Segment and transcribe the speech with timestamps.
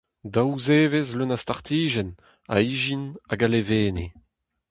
[0.33, 2.11] Daou zevezh leun a startijenn,
[2.53, 4.11] a ijin hag a levenez.